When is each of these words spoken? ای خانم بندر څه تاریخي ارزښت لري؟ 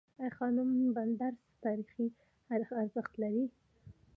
ای 0.21 0.29
خانم 0.37 0.69
بندر 0.95 1.33
څه 1.43 1.51
تاریخي 1.65 2.05
ارزښت 2.75 3.13
لري؟ 3.21 3.45